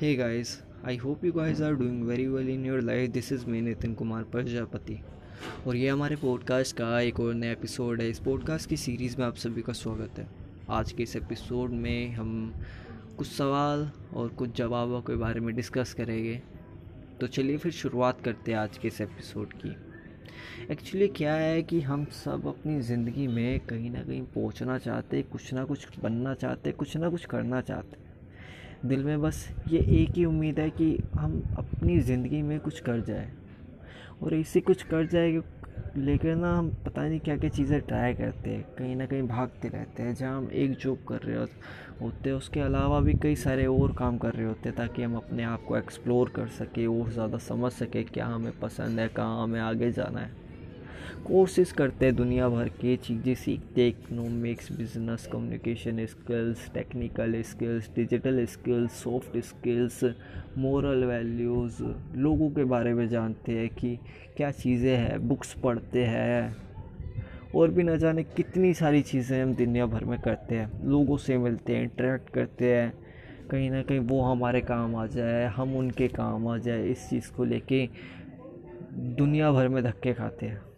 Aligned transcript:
Hey 0.00 0.16
guys, 0.16 0.62
I 0.82 0.94
hope 0.94 1.22
you 1.22 1.30
guys 1.30 1.60
are 1.60 1.74
doing 1.74 2.06
very 2.06 2.26
well 2.28 2.48
in 2.48 2.64
your 2.64 2.80
life. 2.80 3.10
This 3.12 3.26
is 3.32 3.42
me 3.46 3.60
Nitin 3.62 3.94
Kumar 3.94 4.22
Prajapati 4.24 4.98
और 5.66 5.76
ये 5.76 5.88
हमारे 5.88 6.16
podcast 6.16 6.76
का 6.76 7.00
एक 7.00 7.20
और 7.20 7.34
नया 7.34 7.52
एपिसोड 7.52 8.00
है। 8.02 8.08
इस 8.10 8.18
पॉडकास्ट 8.18 8.68
की 8.68 8.76
सीरीज़ 8.76 9.18
में 9.18 9.26
आप 9.26 9.36
सभी 9.36 9.62
का 9.62 9.72
स्वागत 9.72 10.18
है। 10.18 10.26
आज 10.70 10.92
के 10.92 11.02
इस 11.02 11.16
एपिसोड 11.16 11.70
में 11.70 12.12
हम 12.12 12.32
कुछ 13.18 13.26
सवाल 13.26 13.90
और 14.14 14.28
कुछ 14.28 14.56
जवाबों 14.56 15.02
के 15.02 15.16
बारे 15.16 15.40
में 15.40 15.54
डिस्कस 15.56 15.94
करेंगे। 15.94 16.42
तो 17.20 17.26
चलिए 17.26 17.56
फिर 17.56 17.72
शुरुआत 17.72 18.24
करते 18.24 18.52
हैं 18.52 18.58
आज 18.58 18.78
के 18.78 18.88
इस 18.88 19.00
एपिसोड 19.00 19.52
की। 19.52 19.76
एक्चुअली 20.72 21.08
क्या 21.08 21.34
है 21.34 21.62
कि 21.62 21.80
हम 21.80 22.04
सब 22.24 22.46
अपनी 22.48 22.80
ज़िंदगी 22.80 23.26
में 23.26 23.60
कहीं 23.60 23.90
ना 23.90 24.02
कहीं 24.02 24.22
पहुँचना 24.22 24.78
चाहते 24.78 25.22
कुछ 25.22 25.54
ना 25.54 25.64
कुछ 25.64 25.98
बनना 25.98 26.34
चाहते 26.34 26.72
कुछ 26.72 26.96
ना 26.96 27.08
कुछ 27.08 27.24
करना 27.24 27.60
चाहते। 27.60 28.09
दिल 28.84 29.04
में 29.04 29.20
बस 29.22 29.48
ये 29.68 29.78
एक 30.02 30.10
ही 30.10 30.24
उम्मीद 30.24 30.58
है 30.60 30.68
कि 30.70 30.96
हम 31.14 31.42
अपनी 31.58 31.98
ज़िंदगी 32.00 32.42
में 32.42 32.58
कुछ 32.60 32.80
कर 32.80 33.00
जाए। 33.00 33.28
और 34.22 34.34
इसी 34.34 34.60
कुछ 34.60 34.82
कर 34.82 35.06
जाए, 35.06 35.40
लेकर 35.96 36.34
ना 36.36 36.52
हम 36.56 36.68
पता 36.86 37.02
नहीं 37.02 37.18
क्या 37.20 37.36
क्या 37.36 37.50
चीज़ें 37.50 37.80
ट्राई 37.80 38.14
करते 38.14 38.50
हैं। 38.50 38.62
कहीं 38.78 38.96
ना 38.96 39.06
कहीं 39.06 39.22
भागते 39.22 39.68
रहते 39.68 40.02
हैं, 40.02 40.14
जहाँ 40.14 40.36
हम 40.36 40.48
एक 40.52 40.76
जॉब 40.78 40.98
कर 41.08 41.22
रहे 41.22 41.36
होते 41.36 42.28
हैं। 42.30 42.36
उसके 42.36 42.60
अलावा 42.60 43.00
भी 43.00 43.14
कई 43.14 43.36
सारे 43.36 43.66
और 43.66 43.92
काम 43.92 44.18
कर 44.18 44.32
रहे 44.32 44.46
होते 44.46 44.68
हैं, 44.68 44.76
ताकि 44.78 45.02
हम 45.02 45.16
अपने 45.16 45.42
आप 45.44 45.64
को 45.68 45.76
एक्सप्लोर 45.76 46.32
कर 46.36 46.46
सकें, 46.48 46.86
और 46.86 47.10
ज़्यादा 47.10 47.38
समझ 47.38 47.72
सकें 47.72 48.04
क्या 48.04 48.26
हमें 48.26 48.52
पसंद 48.60 49.00
है, 49.00 49.08
कहाँ 49.08 49.42
हमें 49.42 49.60
आगे 49.60 49.90
जाना 49.92 50.20
है। 50.20 50.30
कोर्सेज 51.26 51.72
करते 51.72 52.06
हैं 52.06 52.14
दुनिया 52.16 52.48
भर 52.48 52.68
के 52.68 52.96
चीज़ें 52.96 53.34
सीखते 53.34 53.86
economics 53.88 54.72
business 54.72 55.28
communication 55.32 56.04
skills 56.06 56.70
technical 56.74 57.40
skills 57.42 57.90
digital 57.96 58.44
skills 58.46 59.02
soft 59.02 59.38
skills 59.38 60.00
moral 60.58 61.04
values 61.04 61.82
लोगों 62.16 62.50
के 62.50 62.64
बारे 62.64 62.94
में 62.94 63.08
जानते 63.08 63.52
हैं 63.52 63.68
कि 63.68 63.98
क्या 64.36 64.50
चीज़ें 64.50 64.96
हैं 64.96 65.28
बुक्स 65.28 65.54
पढ़ते 65.54 66.04
हैं। 66.04 66.56
और 67.54 67.70
भी 67.70 67.82
न 67.82 67.96
जाने 67.98 68.22
कितनी 68.22 68.72
सारी 68.74 69.02
चीज़ें 69.02 69.42
हम 69.42 69.54
दुनिया 69.54 69.86
भर 69.86 70.04
में 70.04 70.18
करते 70.20 70.54
हैं। 70.54 70.88
लोगों 70.88 71.16
से 71.16 71.38
मिलते 71.38 71.76
हैं 71.76 71.82
इंटरेक्ट 71.82 72.30
करते 72.30 72.74
हैं। 72.74 72.92
कहीं 73.50 73.70
ना 73.70 73.82
कहीं 73.82 73.98
वो 73.98 74.22
हमारे 74.22 74.60
काम 74.60 74.96
आ 74.96 75.06
जाए, 75.06 75.46
हम 75.46 75.76
उनके 75.76 76.08
काम 76.08 76.48
आ 76.48 76.56
जाए, 76.58 76.88
इस 76.88 77.08
चीज़ 77.10 77.30
को 77.32 77.44
लेके 77.44 77.88
दुनिया 79.16 79.50
भर 79.52 79.68
में 79.68 79.82
धक्के 79.84 80.12
खाते 80.14 80.46
हैं। 80.46 80.69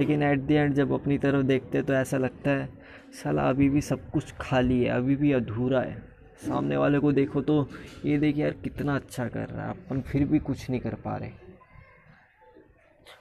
लेकिन 0.00 0.22
एट 0.22 0.40
द 0.40 0.50
एंड 0.50 0.74
जब 0.74 0.92
अपनी 0.92 1.18
तरफ़ 1.18 1.46
देखते 1.46 1.82
तो 1.82 1.94
ऐसा 1.94 2.18
लगता 2.18 2.50
है, 2.50 2.68
साला 3.22 3.48
अभी 3.48 3.68
भी 3.68 3.80
सब 3.80 4.10
कुछ 4.10 4.32
खाली 4.40 4.82
है, 4.82 4.88
अभी 4.88 5.16
भी 5.16 5.32
अधूरा 5.32 5.80
है। 5.80 6.00
सामने 6.46 6.76
वाले 6.76 6.98
को 6.98 7.12
देखो 7.12 7.40
तो 7.42 7.68
ये 8.04 8.18
देखिए 8.18 8.44
यार 8.44 8.54
कितना 8.64 8.94
अच्छा 8.96 9.26
कर 9.28 9.48
रहा 9.48 9.66
है, 9.66 9.70
अपन 9.70 10.00
फिर 10.00 10.24
भी 10.24 10.38
कुछ 10.38 10.68
नहीं 10.70 10.80
कर 10.80 10.94
पा 10.94 11.16
रहे। 11.16 11.30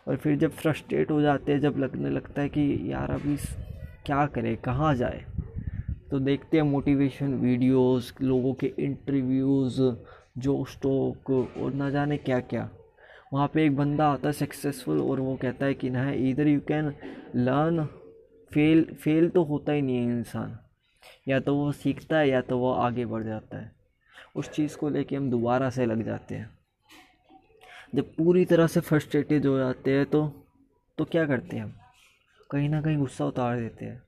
और 0.08 0.16
फिर 0.16 0.38
जब 0.38 0.52
फ्रस्ट्रेट 0.52 1.12
हो 1.12 1.22
जाते 1.22 1.52
हैं, 1.52 1.60
जब 1.60 1.78
लगने 1.78 2.10
लगता 2.10 2.42
है 2.42 2.50
कि 2.50 2.92
यार 2.92 3.12
अभी 3.12 3.36
क्या 4.06 4.26
करें, 4.26 4.56
कहाँ 4.58 4.94
जाए? 4.96 5.26
तो 6.12 6.20
देखते 6.20 6.58
हैं 6.58 6.64
मोटिवेशन 6.64 7.34
वीडियोस 7.34 8.14
लोगों 8.22 8.54
के 8.54 8.74
इंटरव्यूज़ 8.80 9.82
जो 10.38 10.64
स्टॉक 10.66 11.30
और 11.32 11.74
ना 11.74 11.90
जाने 11.90 12.18
क्या 12.18 12.40
क्या 12.40 12.70
वहाँ 13.34 13.48
पे 13.48 13.66
एक 13.66 13.76
बंदा 13.76 14.12
आता 14.12 14.28
है 14.28 14.34
सक्सेसफुल 14.34 15.02
और 15.02 15.20
वो 15.20 15.36
कहता 15.36 15.66
है 15.66 15.74
कि 15.74 15.90
ना, 15.90 16.12
इधर 16.12 16.48
you 16.48 16.60
can 16.60 16.96
learn 17.36 17.86
fail 18.54 18.84
fail 18.84 19.30
तो 19.30 19.44
होता 19.44 19.72
ही 19.72 19.82
नहीं 19.82 19.98
है 19.98 20.04
इंसान। 20.04 20.60
या 21.28 21.40
तो 21.40 21.56
वो 21.56 21.72
सीखता 21.72 22.18
है 22.18 22.30
या 22.30 22.42
तो 22.42 22.58
वो 22.58 22.74
आगे 22.74 23.06
बढ़ 23.06 23.24
जाता 23.24 23.58
है। 23.58 23.72
उस 24.36 24.52
चीज़ 24.52 24.78
को 24.78 24.90
लेके 24.90 25.16
हम 25.16 25.30
दोबारा 25.30 25.70
से 25.70 25.86
लग 25.86 26.04
जाते 26.04 26.36
हैं। 26.36 26.50
जब 27.96 28.16
पूरी 28.16 28.46
तरह 28.46 28.68
से 28.68 28.80
फ्रस्ट्रेटेड 28.80 29.46
हो 29.46 29.58
जाते 29.58 29.98
हैं 29.98 30.06
तो 30.06 30.46
तो 30.98 31.06
क्या 31.06 31.26
करते 31.26 31.56
हैं 31.56 31.64
हम? 31.64 31.74
कहीं 32.52 32.70
ना 32.70 32.82
कहीं 32.82 32.98
गुस्सा 32.98 33.26
उतार 33.26 33.60
देते 33.60 33.86
हैं। 33.86 34.04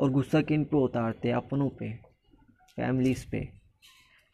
और 0.00 0.10
गुस्सा 0.10 0.42
किन 0.42 0.64
पे 0.64 0.76
उतारते 0.76 1.28
हैं? 1.28 1.34
अपनों 1.34 1.68
पे 1.68 1.92
फैमिलीज़ 2.76 3.30
पे। 3.30 3.48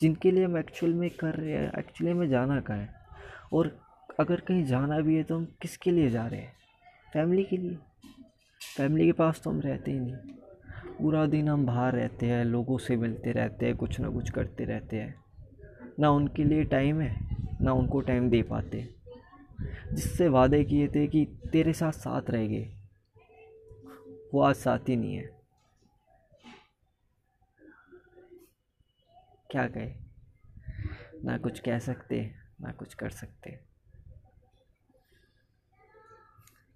जिनके 0.01 0.31
लिए 0.31 0.45
हम 0.45 0.59
एक्चुअल 0.59 0.95
में 0.95 1.11
कर 1.11 1.35
रहे 1.35 1.53
हैं 1.53 1.73
एक्चुअली 1.79 2.13
में 2.13 2.29
जाना 2.29 2.61
कहाँ 2.61 2.79
है? 2.79 2.95
और 3.53 3.92
अगर 4.23 4.41
कहीं 4.41 4.65
जाना 4.65 5.01
भी 5.01 5.17
है 5.17 5.23
तो 5.23 5.37
हम 5.37 5.45
किसके 5.63 5.91
लिए 5.91 6.11
जा 6.11 6.27
रहे 6.27 6.41
हैं? 6.41 6.53
फैमिली 7.13 7.45
के 7.45 7.57
लिए। 7.57 7.79
फैमिली 8.77 9.07
के 9.07 9.13
पास 9.13 9.41
तो 9.45 9.51
हम 9.51 9.61
रहते 9.61 9.91
ही 9.91 10.01
नहीं। 10.01 10.17
पूरा 10.99 11.27
दिन 11.27 11.49
हम 11.49 11.67
बाहर 11.67 11.93
रहते 11.93 12.27
हैं, 12.27 12.45
लोगों 12.45 12.79
से 12.79 12.97
मिलते 12.97 13.33
रहते 13.33 13.67
हैं, 13.67 13.77
कुछ 13.77 14.01
ना 14.01 14.09
कुछ 14.09 14.31
करते 14.31 14.65
रहते 14.65 14.97
हैं। 14.97 15.25
ना 16.01 16.11
उनके 16.11 16.45
लिए 16.45 16.65
टाइम 16.65 17.01
है, 17.01 17.37
ना 17.61 17.73
उनको 17.73 18.01
टाइम 18.01 18.31
दे 18.31 18.43
पाते। 18.43 18.95
जिससे 19.93 20.29
वादे 20.29 20.65
किए 20.65 20.89
थे 20.89 21.07
कि 21.07 21.25
तेरे 21.53 21.73
साथ 21.73 21.93
साथ 21.93 22.23
रहेंगे 22.31 22.75
वो 24.35 24.41
आज 24.41 24.55
साथ 24.55 24.89
ही 24.89 24.97
नहीं 24.97 25.15
है। 25.15 25.43
क्या 29.51 29.69
कहे? 29.69 29.95
ना 31.25 31.39
कुछ 31.39 31.61
कह 31.61 31.79
सकते, 31.79 32.35
ना 32.61 32.73
कुछ 32.73 32.95
कर 32.95 33.11
सकते। 33.11 33.72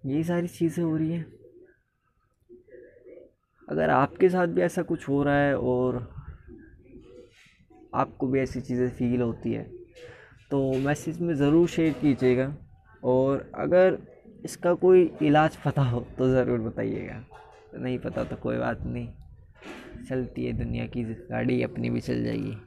यही 0.07 0.23
सारी 0.23 0.47
चीज़ें 0.49 0.83
हो 0.83 0.95
रही 0.97 1.11
हैं। 1.11 1.25
अगर 3.67 3.89
आपके 3.89 4.29
साथ 4.29 4.47
भी 4.47 4.61
ऐसा 4.61 4.81
कुछ 4.83 5.07
हो 5.09 5.21
रहा 5.23 5.37
है 5.37 5.57
और 5.59 5.95
आपको 7.95 8.27
भी 8.27 8.39
ऐसी 8.39 8.61
चीज़ें 8.61 8.89
फील 8.89 9.21
होती 9.21 9.53
है 9.53 9.63
तो 10.51 10.61
मैसेज 10.79 11.19
में 11.21 11.33
ज़रूर 11.35 11.67
शेयर 11.67 11.93
कीजिएगा 11.93 12.53
और 13.03 13.51
अगर 13.55 13.97
इसका 14.45 14.73
कोई 14.75 15.09
इलाज 15.21 15.57
पता 15.65 15.81
हो 15.81 15.99
तो 16.17 16.29
ज़रूर 16.29 16.59
बताइएगा। 16.59 17.23
नहीं 17.75 17.97
पता 17.99 18.23
तो 18.23 18.35
कोई 18.35 18.57
बात 18.57 18.83
नहीं। 18.83 19.07
चलती 20.09 20.45
है 20.45 20.53
दुनिया 20.53 20.85
की 20.87 21.03
गाड़ी, 21.03 21.61
अपनी 21.63 21.89
भी 21.89 22.01
चल 22.01 22.23
जाएगी। 22.23 22.57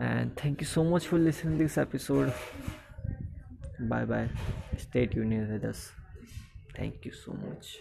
And 0.00 0.30
thank 0.44 0.62
you 0.62 0.68
so 0.68 0.84
much 0.84 1.06
for 1.06 1.20
listening 1.20 1.58
this 1.58 1.78
episode 1.78 2.30
bye 3.88 4.04
bye. 4.04 4.28
Stay 4.76 5.06
tuned 5.06 5.50
with 5.50 5.64
us. 5.64 5.92
Thank 6.76 7.04
you 7.04 7.12
so 7.12 7.32
much 7.32 7.78